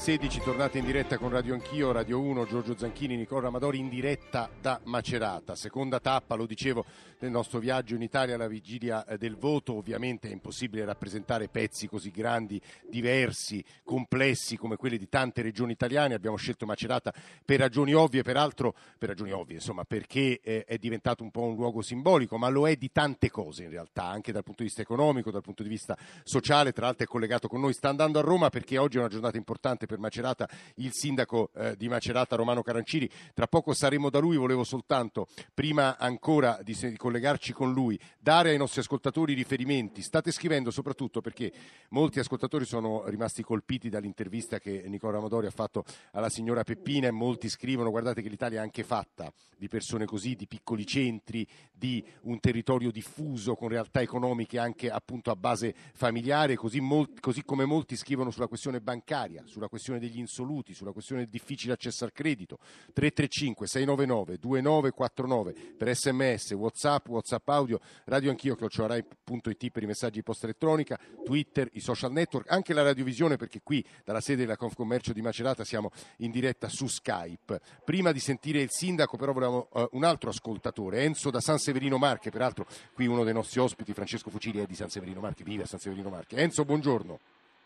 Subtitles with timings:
[0.00, 4.48] 16 tornate in diretta con Radio Anch'io, Radio 1, Giorgio Zanchini, Nicola Ramadori in diretta
[4.58, 5.54] da Macerata.
[5.54, 6.86] Seconda tappa, lo dicevo,
[7.18, 9.74] del nostro viaggio in Italia alla vigilia eh, del voto.
[9.74, 12.58] Ovviamente è impossibile rappresentare pezzi così grandi,
[12.88, 16.14] diversi, complessi come quelli di tante regioni italiane.
[16.14, 17.12] Abbiamo scelto Macerata
[17.44, 21.56] per ragioni ovvie, peraltro per ragioni ovvie, insomma, perché eh, è diventato un po' un
[21.56, 24.80] luogo simbolico, ma lo è di tante cose in realtà, anche dal punto di vista
[24.80, 26.72] economico, dal punto di vista sociale.
[26.72, 29.36] Tra l'altro è collegato con noi, sta andando a Roma perché oggi è una giornata
[29.36, 33.10] importante per Macerata, il sindaco eh, di Macerata Romano Carancini.
[33.34, 38.50] Tra poco saremo da lui, volevo soltanto, prima ancora di, di collegarci con lui, dare
[38.50, 40.00] ai nostri ascoltatori riferimenti.
[40.00, 41.52] State scrivendo soprattutto perché
[41.88, 47.10] molti ascoltatori sono rimasti colpiti dall'intervista che Nicola Amadori ha fatto alla signora Peppina e
[47.10, 52.02] molti scrivono guardate che l'Italia è anche fatta di persone così, di piccoli centri, di
[52.22, 57.64] un territorio diffuso con realtà economiche anche appunto a base familiare, così, molti, così come
[57.64, 62.12] molti scrivono sulla questione bancaria, sulla questione degli insoluti, sulla questione del difficile accesso al
[62.12, 62.58] credito.
[62.92, 70.22] 335 699 2949 per sms, whatsapp, whatsapp audio, radio anch'io, chiocciorai.it per i messaggi di
[70.22, 75.12] posta elettronica, Twitter, i social network, anche la radiovisione perché qui dalla sede della Confcommercio
[75.12, 77.60] di Macerata siamo in diretta su Skype.
[77.84, 81.98] Prima di sentire il sindaco però volevamo uh, un altro ascoltatore, Enzo da San Severino
[81.98, 85.64] Marche, peraltro qui uno dei nostri ospiti, Francesco Fucili è di San Severino Marche, vive
[85.64, 86.36] a San Severino Marche.
[86.36, 87.18] Enzo, buongiorno.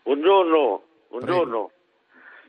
[0.03, 1.71] Buongiorno, buongiorno.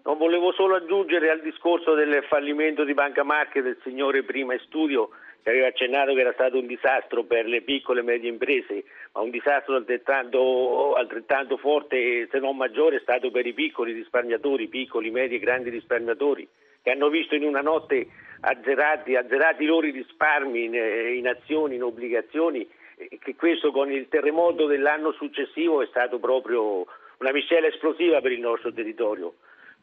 [0.06, 4.60] Non volevo solo aggiungere al discorso del fallimento di Banca Marche del signore prima in
[4.60, 5.10] studio
[5.42, 9.22] che aveva accennato che era stato un disastro per le piccole e medie imprese, ma
[9.22, 15.10] un disastro altrettanto, altrettanto forte se non maggiore è stato per i piccoli risparmiatori, piccoli,
[15.10, 16.48] medi e grandi risparmiatori,
[16.84, 18.06] che hanno visto in una notte
[18.42, 20.76] azzerati, azzerati i loro risparmi in,
[21.16, 26.86] in azioni, in obbligazioni, e che questo con il terremoto dell'anno successivo è stato proprio
[27.18, 29.34] una miscela esplosiva per il nostro territorio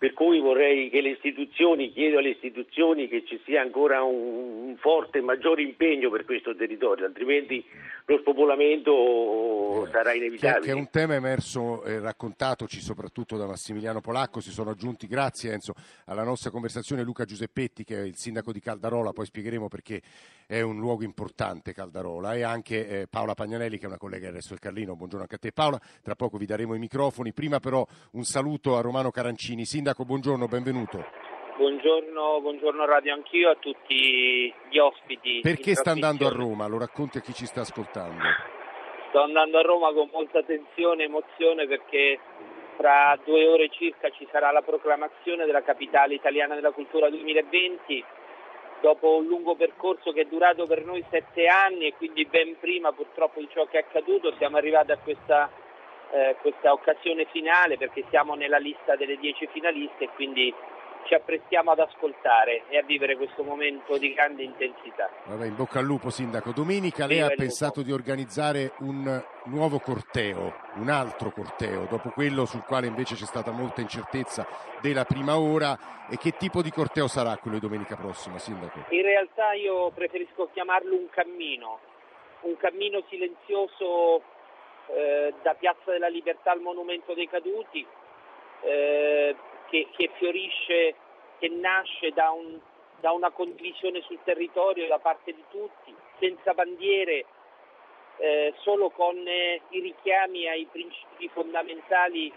[0.03, 4.77] per cui vorrei che le istituzioni, chiedo alle istituzioni che ci sia ancora un, un
[4.79, 7.65] forte e maggiore impegno per questo territorio, altrimenti
[8.07, 10.65] lo spopolamento Eh, sarà Che, inevitabile.
[10.65, 15.53] che è un tema emerso e raccontatoci soprattutto da Massimiliano Polacco, si sono aggiunti, grazie
[15.53, 15.73] Enzo,
[16.07, 20.03] alla nostra conversazione Luca Giuseppetti che è il sindaco di Caldarola, poi spiegheremo perché
[20.49, 24.35] è un luogo importante Caldarola, e anche eh, Paola Pagnanelli che è una collega del
[24.35, 27.61] Resto del Carlino, buongiorno anche a te Paola, tra poco vi daremo i microfoni, prima
[27.61, 31.05] però un saluto a Romano Carancini, sindaco buongiorno, benvenuto.
[31.57, 35.41] Buongiorno, buongiorno Radio Anch'io a tutti gli ospiti.
[35.43, 36.31] Perché sta andando a.
[36.31, 36.67] Roma?
[36.67, 38.23] Lo racconti a chi ci sta ascoltando.
[39.11, 42.19] Sto andando a Roma con molta tensione e emozione perché
[42.77, 48.05] fra due ore circa ci sarà la proclamazione della capitale italiana della cultura 2020
[48.81, 52.93] dopo un lungo percorso che è durato per noi sette anni e quindi ben prima
[52.93, 55.49] purtroppo di ciò che è accaduto siamo arrivati a questa,
[56.13, 60.55] eh, questa occasione finale perché siamo nella lista delle dieci finaliste e quindi
[61.07, 65.11] ci apprestiamo ad ascoltare e a vivere questo momento di grande intensità.
[65.25, 66.53] Vabbè, in bocca al lupo, Sindaco.
[66.53, 67.43] Domenica lei ha il lupo.
[67.43, 73.25] pensato di organizzare un nuovo corteo, un altro corteo, dopo quello sul quale invece c'è
[73.25, 74.47] stata molta incertezza
[74.81, 76.07] della prima ora.
[76.09, 78.85] E che tipo di corteo sarà quello di domenica prossima, Sindaco?
[78.91, 81.79] In realtà io preferisco chiamarlo un cammino,
[82.43, 84.23] un cammino silenzioso
[84.89, 87.87] eh, da Piazza della Libertà al Monumento dei Caduti,
[88.63, 89.37] eh,
[89.69, 90.95] che, che fiorisce,
[91.39, 92.59] che nasce da, un-
[93.01, 97.25] da una condivisione sul territorio da parte di tutti, senza bandiere,
[98.19, 102.33] eh, solo con eh, i richiami ai principi fondamentali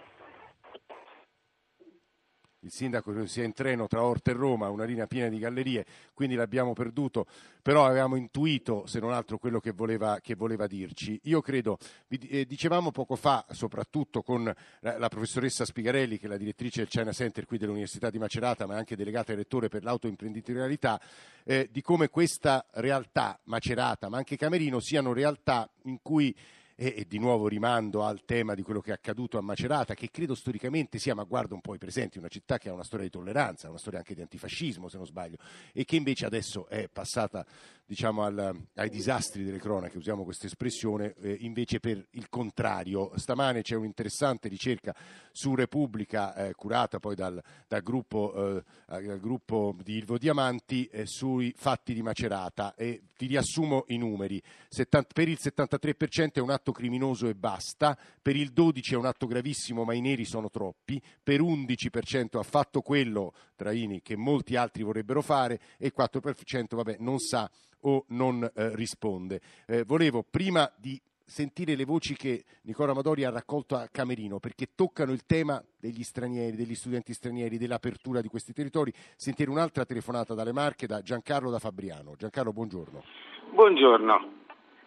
[2.66, 6.34] Il sindaco sia in treno tra Orte e Roma, una linea piena di gallerie, quindi
[6.34, 7.28] l'abbiamo perduto,
[7.62, 11.20] però avevamo intuito, se non altro, quello che voleva, che voleva dirci.
[11.26, 11.78] Io credo,
[12.08, 17.12] eh, dicevamo poco fa, soprattutto con la, professoressa Spigarelli, che è la direttrice del China
[17.12, 21.00] Center qui dell'Università di Macerata, ma anche delegata al rettore per l'autoimprenditorialità,
[21.44, 26.36] eh, di come questa realtà, Macerata, ma anche Camerino, siano realtà in cui
[26.76, 30.10] e, e di nuovo rimando al tema di quello che è accaduto a Macerata, che
[30.12, 33.06] credo storicamente sia, ma guarda un po' i presenti, una città che ha una storia
[33.06, 35.38] di tolleranza, una storia anche di antifascismo, se non sbaglio,
[35.74, 37.46] e che invece adesso è passata
[37.86, 43.12] diciamo, al- ai disastri delle cronache, usiamo questa espressione, eh, invece per il contrario.
[43.16, 44.96] Stamane c'è un'interessante ricerca
[45.32, 51.06] su Repubblica, eh, curata poi dal, dal gruppo, eh, dal gruppo di Ilvo Diamanti, eh,
[51.06, 54.42] sui fatti di Macerata e ti riassumo i numeri.
[54.70, 59.06] 70 per il 73% è un atto criminoso e basta, per il 12% è un
[59.06, 64.56] atto gravissimo ma i neri sono troppi, per 11% ha fatto quello, Traini, che molti
[64.56, 67.50] altri vorrebbero fare e il 4% vabbè, non sa
[67.82, 69.42] o non eh, risponde.
[69.68, 74.68] Eh, volevo prima di sentire le voci che Nicola Amadori ha raccolto a Camerino, perché
[74.76, 78.94] toccano il tema degli stranieri, degli studenti stranieri, dell'apertura di questi territori.
[79.16, 82.16] Sentire un'altra telefonata dalle Marche da Giancarlo da Fabriano.
[82.16, 83.04] Giancarlo, buongiorno.
[83.52, 84.34] Buongiorno.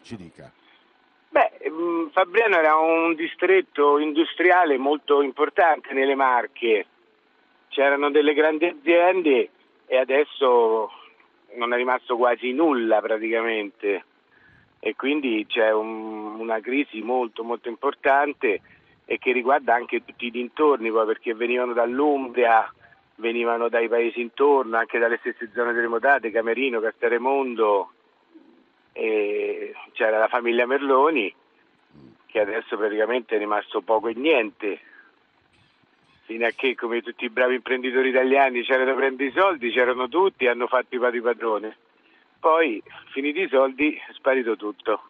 [0.03, 0.53] Ci dica.
[1.31, 6.87] Beh, mm, Fabriano era un distretto industriale molto importante nelle Marche.
[7.69, 9.51] C'erano delle grandi aziende
[9.87, 10.91] e adesso
[11.57, 14.05] non è rimasto quasi nulla praticamente
[14.99, 18.61] quindi c'è un, una crisi molto molto importante
[19.05, 22.69] e che riguarda anche tutti i dintorni poi perché venivano dall'Umbria,
[23.15, 27.93] venivano dai paesi intorno, anche dalle stesse zone terremotate, Camerino, Casteremondo,
[28.93, 31.33] c'era la famiglia Merloni
[32.27, 34.81] che adesso praticamente è rimasto poco e niente
[36.25, 40.49] fino a che come tutti i bravi imprenditori italiani c'erano da i soldi, c'erano tutti
[40.49, 41.77] hanno fatto i padri padrone.
[42.41, 42.83] Poi,
[43.13, 45.03] finiti i soldi, sparito tutto.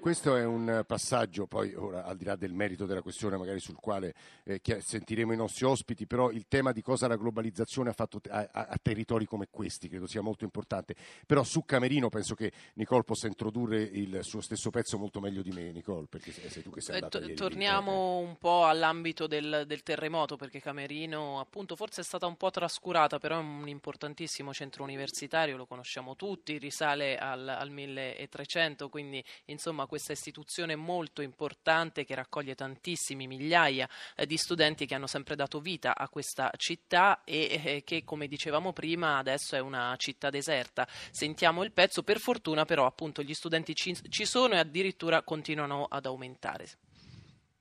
[0.00, 3.74] Questo è un passaggio, poi ora al di là del merito della questione magari sul
[3.74, 4.14] quale
[4.44, 8.48] eh, sentiremo i nostri ospiti, però il tema di cosa la globalizzazione ha fatto a,
[8.52, 10.94] a, a, territori come questi credo sia molto importante.
[11.26, 15.50] Però su Camerino penso che Nicole possa introdurre il suo stesso pezzo molto meglio di
[15.50, 18.28] me, Nicole, perché sei tu che sei andata eh, Torniamo lì.
[18.28, 23.18] un po' all'ambito del, del, terremoto, perché Camerino appunto forse è stata un po' trascurata,
[23.18, 29.86] però è un importantissimo centro universitario, lo conosciamo tutti, risale al, al 1300, quindi insomma
[29.86, 35.60] questa istituzione molto importante che raccoglie tantissimi migliaia eh, di studenti che hanno sempre dato
[35.60, 40.86] vita a questa città e eh, che come dicevamo prima adesso è una città deserta.
[41.10, 45.84] Sentiamo il pezzo, per fortuna però appunto gli studenti ci, ci sono e addirittura continuano
[45.88, 46.68] ad aumentare.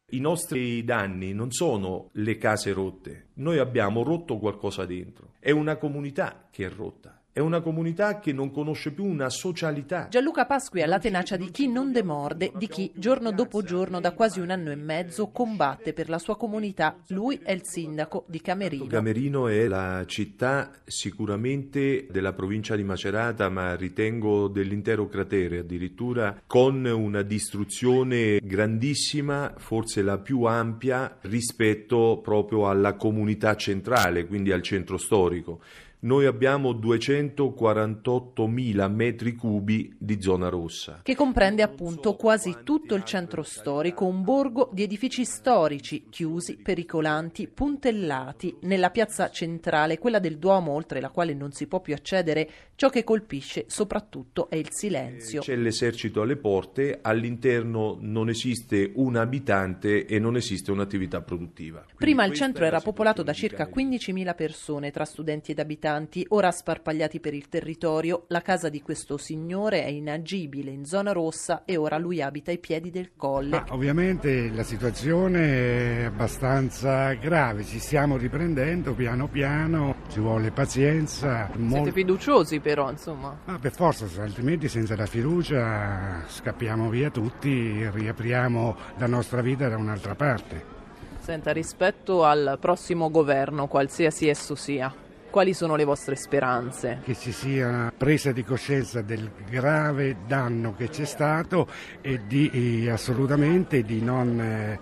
[0.09, 5.77] I nostri danni non sono le case rotte, noi abbiamo rotto qualcosa dentro, è una
[5.77, 7.19] comunità che è rotta.
[7.35, 10.07] È una comunità che non conosce più una socialità.
[10.09, 14.13] Gianluca Pasqui ha la tenacia di chi non demorde, di chi giorno dopo giorno da
[14.13, 16.95] quasi un anno e mezzo combatte per la sua comunità.
[17.07, 18.87] Lui è il sindaco di Camerino.
[18.87, 26.85] Camerino è la città sicuramente della provincia di Macerata, ma ritengo dell'intero cratere, addirittura con
[26.85, 34.95] una distruzione grandissima, forse la più ampia rispetto proprio alla comunità centrale, quindi al centro
[34.95, 35.59] storico
[36.05, 40.99] noi abbiamo 248.000 metri cubi di zona rossa.
[41.01, 47.47] Che comprende appunto quasi tutto il centro storico, un borgo di edifici storici, chiusi, pericolanti,
[47.47, 48.57] puntellati.
[48.61, 52.89] Nella piazza centrale, quella del Duomo, oltre la quale non si può più accedere, ciò
[52.89, 55.41] che colpisce soprattutto è il silenzio.
[55.41, 61.79] C'è l'esercito alle porte, all'interno non esiste un abitante e non esiste un'attività produttiva.
[61.79, 66.25] Quindi Prima il centro era popolato da circa 15.000 persone tra studenti ed abitanti abitanti,
[66.29, 68.25] ora sparpagliati per il territorio.
[68.27, 72.59] La casa di questo signore è inagibile in zona rossa e ora lui abita ai
[72.59, 73.55] piedi del colle.
[73.55, 81.47] Ah, ovviamente la situazione è abbastanza grave, ci stiamo riprendendo piano piano, ci vuole pazienza.
[81.47, 81.91] Siete mol...
[81.91, 83.39] fiduciosi però, insomma?
[83.45, 89.67] Ah, per forza, altrimenti senza la fiducia scappiamo via tutti e riapriamo la nostra vita
[89.69, 90.73] da un'altra parte.
[91.19, 94.93] Senta, rispetto al prossimo governo, qualsiasi esso sia,
[95.35, 97.01] quali sono le vostre speranze?
[97.03, 101.67] Che ci sia presa di coscienza del grave danno che c'è stato
[101.99, 104.79] e di assolutamente di non eh,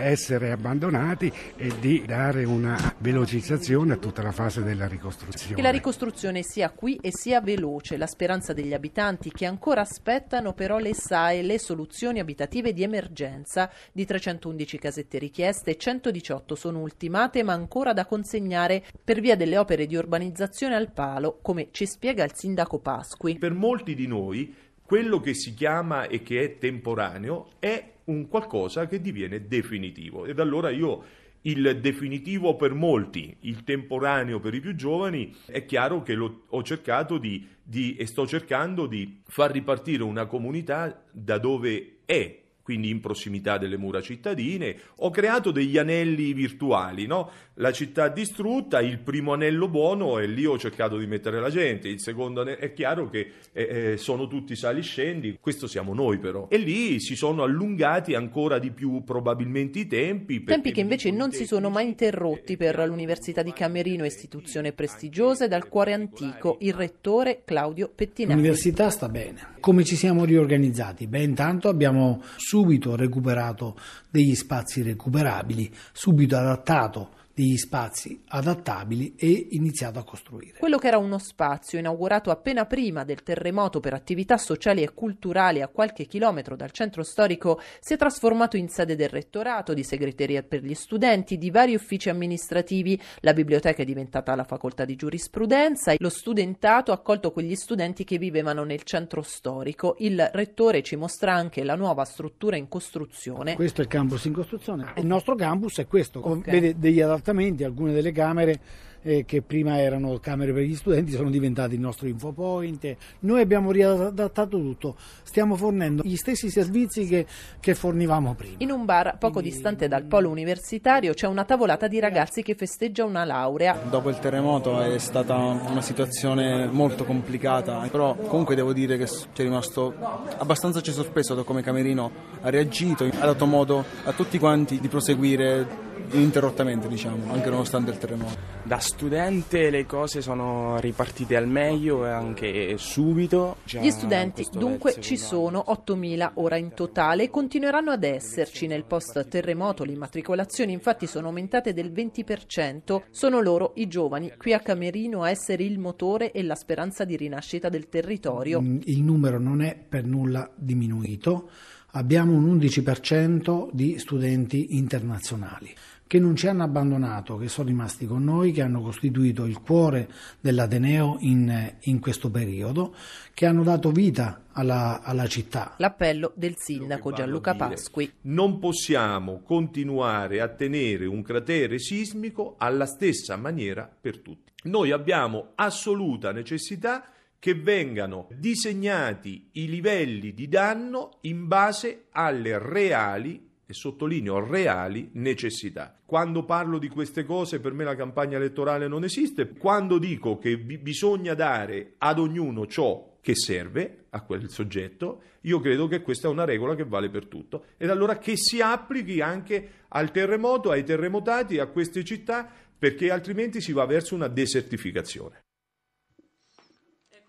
[0.00, 5.54] essere abbandonati e di dare una velocizzazione a tutta la fase della ricostruzione.
[5.54, 10.54] Che la ricostruzione sia qui e sia veloce, la speranza degli abitanti che ancora aspettano
[10.54, 13.70] però le SAE, le soluzioni abitative di emergenza.
[13.92, 19.86] Di 311 casette richieste, 118 sono ultimate ma ancora da consegnare per via delle opere
[19.86, 23.38] di urbanizzazione al palo, come ci spiega il sindaco Pasqui.
[23.38, 28.86] Per molti di noi quello che si chiama e che è temporaneo è un qualcosa
[28.86, 30.26] che diviene definitivo.
[30.26, 31.02] Ed allora io
[31.42, 36.62] il definitivo per molti, il temporaneo per i più giovani, è chiaro che lo, ho
[36.62, 42.90] cercato di, di, e sto cercando di far ripartire una comunità da dove è quindi
[42.90, 47.30] in prossimità delle mura cittadine, ho creato degli anelli virtuali, no?
[47.54, 51.88] la città distrutta, il primo anello buono e lì ho cercato di mettere la gente,
[51.88, 56.48] il secondo anello, è chiaro che eh, eh sono tutti saliscendi, questo siamo noi però.
[56.48, 60.42] E lì si sono allungati ancora di più probabilmente i tempi.
[60.44, 65.48] Tempi che invece non si sono mai interrotti per l'Università di Camerino, istituzione prestigiosa e
[65.48, 68.34] dal cuore antico, il rettore Claudio Pettinati.
[68.34, 69.50] L'università sta bene.
[69.60, 71.06] Come ci siamo riorganizzati?
[71.06, 72.22] Beh, intanto abbiamo
[72.52, 73.76] subito recuperato
[74.10, 80.58] degli spazi recuperabili, subito adattato degli spazi adattabili e iniziato a costruire.
[80.58, 85.62] Quello che era uno spazio inaugurato appena prima del terremoto per attività sociali e culturali
[85.62, 90.42] a qualche chilometro dal centro storico si è trasformato in sede del rettorato, di segreteria
[90.42, 93.00] per gli studenti, di vari uffici amministrativi.
[93.20, 95.94] La biblioteca è diventata la facoltà di giurisprudenza.
[95.98, 99.96] Lo studentato ha accolto quegli studenti che vivevano nel centro storico.
[99.98, 103.54] Il rettore ci mostra anche la nuova struttura in costruzione.
[103.54, 104.92] Questo è il campus in costruzione.
[104.96, 106.52] Il nostro campus è questo, okay.
[106.52, 107.21] vede degli adattamenti,
[107.64, 108.60] alcune delle camere
[109.02, 112.96] eh, che prima erano camere per gli studenti sono diventate il nostro infopoint.
[113.20, 117.26] Noi abbiamo riadattato tutto, stiamo fornendo gli stessi servizi che,
[117.60, 118.56] che fornivamo prima.
[118.58, 119.50] In un bar poco Quindi...
[119.50, 123.78] distante dal polo universitario c'è una tavolata di ragazzi che festeggia una laurea.
[123.88, 129.42] Dopo il terremoto è stata una situazione molto complicata, però comunque devo dire che c'è
[129.42, 129.94] rimasto
[130.38, 132.10] abbastanza sorpreso da come Camerino
[132.40, 137.98] ha reagito, ha dato modo a tutti quanti di proseguire ininterrottamente, diciamo, anche nonostante il
[137.98, 138.36] terremoto.
[138.64, 143.56] Da studente le cose sono ripartite al meglio e anche subito.
[143.64, 148.66] Gli studenti dunque ci sono 8.000 ora in totale e continueranno ad esserci.
[148.66, 153.02] Nel post terremoto le immatricolazioni infatti sono aumentate del 20%.
[153.10, 157.16] Sono loro i giovani qui a Camerino a essere il motore e la speranza di
[157.16, 158.60] rinascita del territorio.
[158.60, 161.50] Mm, il numero non è per nulla diminuito.
[161.94, 165.74] Abbiamo un 11% di studenti internazionali
[166.12, 170.10] che non ci hanno abbandonato, che sono rimasti con noi, che hanno costituito il cuore
[170.40, 172.94] dell'Ateneo in, in questo periodo,
[173.32, 175.72] che hanno dato vita alla, alla città.
[175.78, 178.12] L'appello del sindaco Gianluca Pasqui.
[178.24, 184.52] Non possiamo continuare a tenere un cratere sismico alla stessa maniera per tutti.
[184.64, 187.06] Noi abbiamo assoluta necessità
[187.38, 195.98] che vengano disegnati i livelli di danno in base alle reali e sottolineo reali necessità.
[196.04, 200.58] Quando parlo di queste cose per me la campagna elettorale non esiste, quando dico che
[200.58, 206.28] b- bisogna dare ad ognuno ciò che serve a quel soggetto, io credo che questa
[206.28, 210.70] è una regola che vale per tutto ed allora che si applichi anche al terremoto,
[210.70, 212.48] ai terremotati, a queste città,
[212.78, 215.44] perché altrimenti si va verso una desertificazione.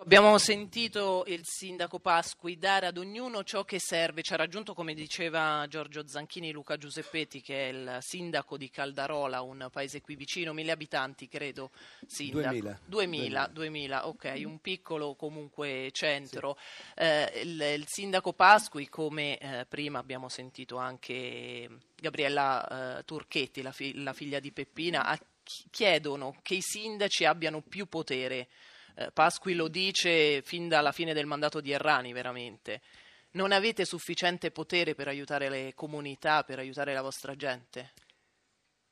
[0.04, 4.22] Abbiamo sentito il sindaco Pasqui dare ad ognuno ciò che serve.
[4.22, 9.42] Ci ha raggiunto, come diceva Giorgio Zanchini, Luca Giuseppetti, che è il sindaco di Caldarola,
[9.42, 11.72] un paese qui vicino, mille abitanti, credo.
[12.06, 12.50] Sindaco.
[12.50, 12.80] 2000.
[12.84, 16.58] 2000, 2000 ok, un piccolo comunque centro.
[16.60, 17.02] Sì.
[17.02, 23.72] Eh, il, il, sindaco Pasqui, come eh, prima abbiamo sentito anche Gabriella eh, Turchetti, la,
[23.72, 25.18] fi- la figlia di Peppina,
[25.72, 28.50] chiedono che i sindaci abbiano più potere
[28.96, 32.82] eh, Pasqui lo dice fin dalla fine del mandato di Errani, veramente.
[33.32, 37.92] Non avete sufficiente potere per aiutare le comunità, per aiutare la vostra gente?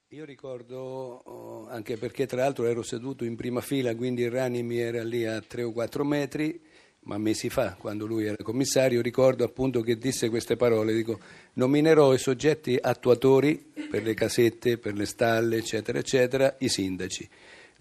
[0.09, 4.79] Io ricordo, oh, anche perché tra l'altro ero seduto in prima fila, quindi Errani mi
[4.79, 6.59] era lì a 3 o 4 metri,
[7.03, 11.19] ma mesi fa, quando lui era commissario, ricordo appunto che disse queste parole, dico,
[11.53, 17.29] nominerò i soggetti attuatori per le casette, per le stalle, eccetera, eccetera, i sindaci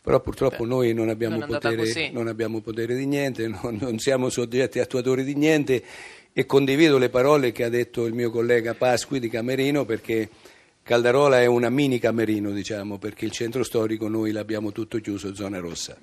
[0.02, 3.99] però purtroppo Beh, noi non abbiamo, non, potere, non abbiamo, potere, di niente, non, non,
[3.99, 5.83] siamo soggetti attuatori di niente
[6.33, 10.28] e condivido le parole che ha detto il mio collega Pasqui di Camerino perché
[10.83, 15.59] Caldarola è una mini Camerino, diciamo, perché il centro storico noi l'abbiamo tutto chiuso, zona
[15.59, 15.97] rossa.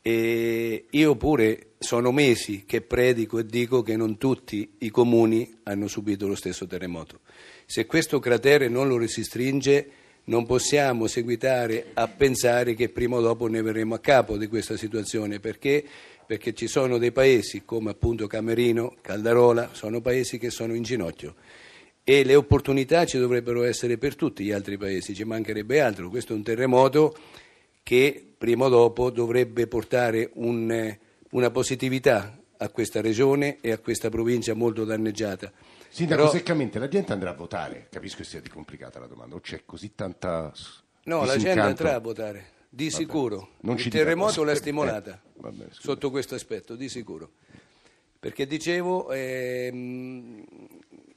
[0.00, 5.88] E io pure sono mesi che predico e dico che non tutti i comuni hanno
[5.88, 7.20] subito lo stesso terremoto.
[7.66, 9.90] Se questo cratere non lo si stringe
[10.26, 14.76] non possiamo seguitare a pensare che prima o dopo ne verremo a capo di questa
[14.76, 15.84] situazione perché,
[16.26, 21.34] perché ci sono dei paesi come appunto Camerino, Caldarola, sono paesi che sono in ginocchio
[22.08, 26.08] e le opportunità ci dovrebbero essere per tutti gli altri paesi, ci mancherebbe altro.
[26.08, 27.16] Questo è un terremoto
[27.82, 30.96] che prima o dopo dovrebbe portare un,
[31.30, 35.52] una positività a questa regione e a questa provincia molto danneggiata.
[35.88, 36.32] Sindaco, Però...
[36.32, 37.88] seccamente la gente andrà a votare.
[37.90, 39.36] Capisco che sia di complicata la domanda.
[39.36, 40.52] O c'è così tanta.
[41.04, 42.96] No, la gente andrà a votare, di Vabbè.
[42.96, 43.48] sicuro.
[43.60, 47.30] Non Il terremoto l'ha stimolata eh, Vabbè, sotto questo aspetto, di sicuro.
[48.18, 50.44] Perché dicevo, ehm,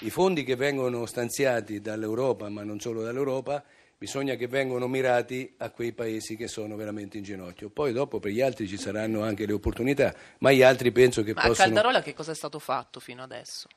[0.01, 3.63] i fondi che vengono stanziati dall'Europa, ma non solo dall'Europa,
[3.97, 7.69] bisogna che vengano mirati a quei paesi che sono veramente in ginocchio.
[7.69, 11.33] Poi dopo per gli altri ci saranno anche le opportunità, ma gli altri penso che
[11.33, 11.67] ma possono...
[11.67, 13.67] a Caldarola che cosa è stato fatto fino adesso?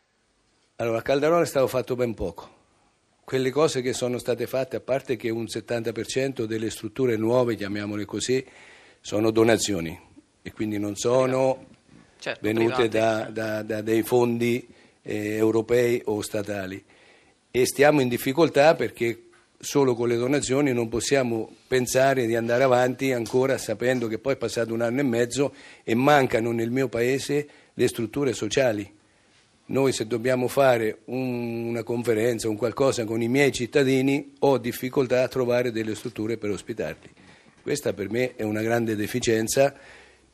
[0.77, 2.61] Allora, a Caldarola è stato fatto ben poco.
[3.25, 8.05] Quelle cose che sono state fatte, a parte che un 70% delle strutture nuove, chiamiamole
[8.05, 8.45] così,
[9.01, 9.99] sono donazioni
[10.43, 11.67] e quindi non sono
[12.19, 14.67] certo, venute da, da, da, dei fondi
[15.03, 16.83] eh, europei o statali.
[17.51, 19.27] E stiamo in difficoltà perché
[19.59, 24.37] solo con le donazioni non possiamo pensare di andare avanti ancora sapendo che poi è
[24.37, 29.01] passato un anno e mezzo e mancano nel mio paese le strutture sociali.
[29.73, 35.23] Noi se dobbiamo fare un, una conferenza, un qualcosa con i miei cittadini, ho difficoltà
[35.23, 37.09] a trovare delle strutture per ospitarli.
[37.63, 39.75] Questa per me è una grande deficienza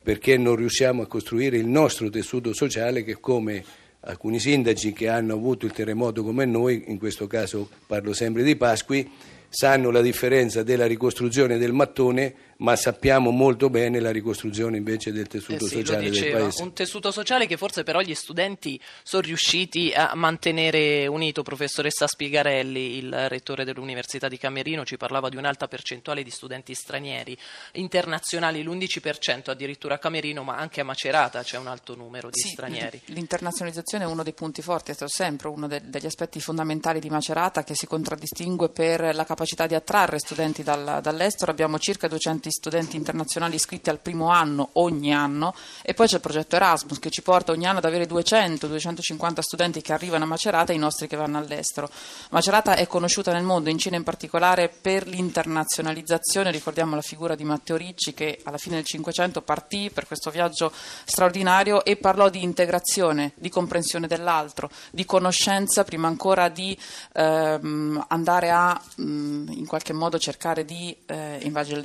[0.03, 3.63] perché non riusciamo a costruire il nostro tessuto sociale che come
[4.01, 8.57] alcuni sindaci che hanno avuto il terremoto come noi, in questo caso parlo sempre di
[8.57, 9.09] Pasqui,
[9.47, 15.27] sanno la differenza della ricostruzione del mattone ma sappiamo molto bene la ricostruzione invece del
[15.27, 16.61] tessuto eh sì, sociale diceva, del paese.
[16.63, 21.41] Un tessuto sociale che forse però gli studenti sono riusciti a mantenere unito.
[21.41, 27.37] Professoressa Spigarelli, il rettore dell'Università di Camerino, ci parlava di un'alta percentuale di studenti stranieri,
[27.73, 32.49] internazionali l'11% addirittura a Camerino, ma anche a Macerata c'è un alto numero di sì,
[32.49, 32.99] stranieri.
[33.05, 37.09] L'internazionalizzazione è uno dei punti forti, è stato sempre uno de- degli aspetti fondamentali di
[37.09, 41.51] Macerata che si contraddistingue per la capacità di attrarre studenti dal- dall'estero.
[41.51, 45.53] Abbiamo circa 200 studenti internazionali iscritti al primo anno ogni anno
[45.83, 49.81] e poi c'è il progetto Erasmus che ci porta ogni anno ad avere 200-250 studenti
[49.81, 51.89] che arrivano a Macerata e i nostri che vanno all'estero.
[52.31, 56.51] Macerata è conosciuta nel mondo, in Cina in particolare, per l'internazionalizzazione.
[56.51, 60.71] Ricordiamo la figura di Matteo Ricci che alla fine del Cinquecento partì per questo viaggio
[61.05, 66.77] straordinario e parlò di integrazione, di comprensione dell'altro, di conoscenza prima ancora di
[67.13, 71.39] ehm, andare a mh, in qualche modo cercare di eh,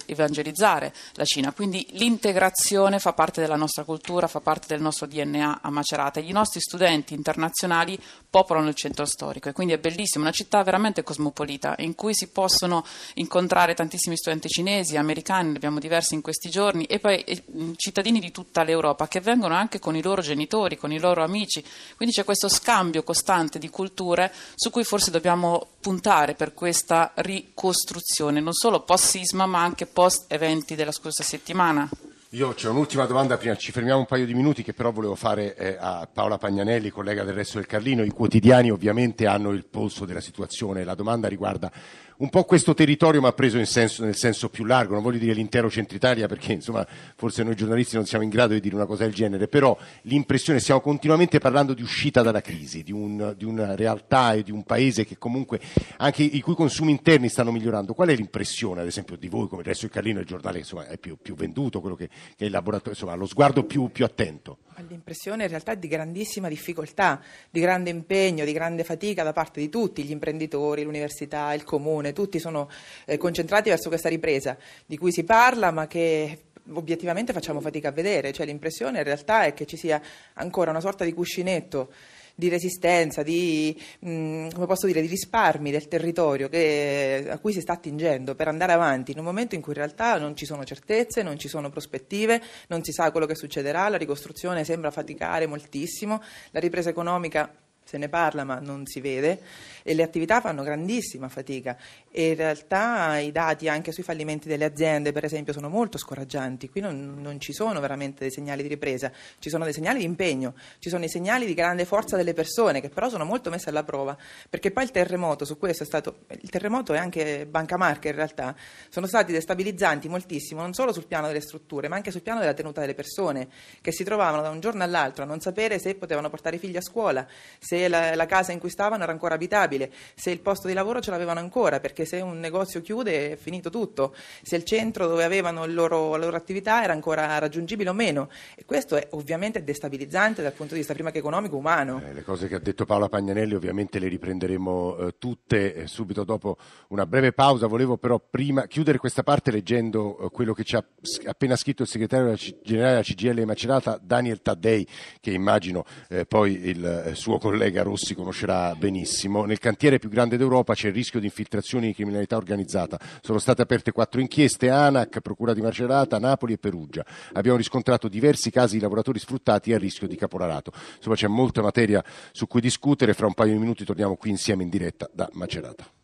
[0.06, 1.52] evangelizzare valorizzare la Cina.
[1.52, 6.20] Quindi l'integrazione fa parte della nostra cultura, fa parte del nostro DNA a Macerata.
[6.20, 7.98] I nostri studenti internazionali
[8.34, 12.26] popolano il centro storico e quindi è bellissimo, una città veramente cosmopolita in cui si
[12.30, 17.44] possono incontrare tantissimi studenti cinesi, americani, ne abbiamo diversi in questi giorni, e poi eh,
[17.76, 21.64] cittadini di tutta l'Europa che vengono anche con i loro genitori, con i loro amici.
[21.94, 28.40] Quindi c'è questo scambio costante di culture su cui forse dobbiamo puntare per questa ricostruzione,
[28.40, 31.88] non solo post sisma ma anche post eventi della scorsa settimana.
[32.34, 35.54] Io c'è un'ultima domanda, prima ci fermiamo un paio di minuti che però volevo fare
[35.54, 38.02] eh, a Paola Pagnanelli, collega del Resto del Carlino.
[38.02, 41.70] I quotidiani ovviamente hanno il polso della situazione, la domanda riguarda
[42.18, 45.70] un po' questo territorio ma preso senso, nel senso più largo, non voglio dire l'intero
[45.70, 49.04] centro Italia perché insomma forse noi giornalisti non siamo in grado di dire una cosa
[49.04, 53.74] del genere, però l'impressione, stiamo continuamente parlando di uscita dalla crisi, di, un, di una
[53.74, 55.60] realtà e di un paese che comunque
[55.96, 57.94] anche i cui consumi interni stanno migliorando.
[57.94, 60.86] Qual è l'impressione ad esempio di voi come il resto del Carlino, il giornale insomma,
[60.86, 64.04] è più, più venduto, quello che, che è il laboratorio, insomma lo sguardo più, più
[64.04, 64.58] attento?
[64.88, 69.60] L'impressione in realtà è di grandissima difficoltà, di grande impegno, di grande fatica da parte
[69.60, 72.68] di tutti, gli imprenditori, l'università, il comune, tutti sono
[73.06, 76.38] eh, concentrati verso questa ripresa di cui si parla ma che
[76.72, 80.00] obiettivamente facciamo fatica a vedere, cioè l'impressione in realtà è che ci sia
[80.34, 81.90] ancora una sorta di cuscinetto
[82.34, 84.48] di resistenza, di, mh, mm,
[84.82, 89.18] dire, di risparmi del territorio che, a cui si sta attingendo per andare avanti in
[89.18, 92.82] un momento in cui in realtà non ci sono certezze, non ci sono prospettive, non
[92.82, 97.52] si sa quello che succederà, la ricostruzione sembra faticare moltissimo, la ripresa economica
[97.84, 99.40] se ne parla ma non si vede.
[99.82, 101.76] E le attività fanno grandissima fatica.
[102.10, 106.68] E in realtà i dati anche sui fallimenti delle aziende per esempio sono molto scoraggianti,
[106.68, 110.04] qui non, non ci sono veramente dei segnali di ripresa, ci sono dei segnali di
[110.04, 113.68] impegno, ci sono i segnali di grande forza delle persone che però sono molto messe
[113.68, 114.16] alla prova.
[114.48, 118.14] Perché poi il terremoto su questo è stato, il terremoto e anche Banca Marca in
[118.14, 118.54] realtà.
[118.88, 122.54] Sono stati destabilizzanti moltissimo non solo sul piano delle strutture ma anche sul piano della
[122.54, 123.48] tenuta delle persone
[123.80, 126.76] che si trovavano da un giorno all'altro a non sapere se potevano portare i figli
[126.76, 127.26] a scuola,
[127.58, 131.00] se la, la casa in cui stavano era ancora abitabile se il posto di lavoro
[131.00, 135.24] ce l'avevano ancora, perché se un negozio chiude è finito tutto, se il centro dove
[135.24, 138.28] avevano loro, la loro attività era ancora raggiungibile o meno.
[138.54, 142.00] E questo è ovviamente destabilizzante dal punto di vista prima che economico umano.
[142.04, 146.24] Eh, le cose che ha detto Paola Pagnanelli ovviamente le riprenderemo eh, tutte eh, subito
[146.24, 146.56] dopo
[146.88, 147.66] una breve pausa.
[147.66, 150.84] Volevo però prima chiudere questa parte leggendo eh, quello che ci ha
[151.26, 154.86] appena scritto il segretario generale della CGL Macerata, Daniel Taddei,
[155.20, 159.46] che immagino eh, poi il eh, suo collega Rossi conoscerà benissimo.
[159.46, 162.98] Nel cantiere più grande d'Europa c'è il rischio di infiltrazioni di criminalità organizzata.
[163.22, 167.04] Sono state aperte quattro inchieste, ANAC, Procura di Macerata, Napoli e Perugia.
[167.32, 170.72] Abbiamo riscontrato diversi casi di lavoratori sfruttati a rischio di caporalato.
[170.96, 174.62] Insomma c'è molta materia su cui discutere, fra un paio di minuti torniamo qui insieme
[174.62, 176.03] in diretta da Macerata.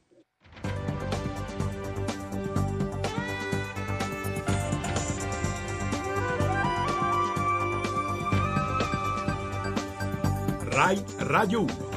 [10.72, 11.89] RAI Radio 1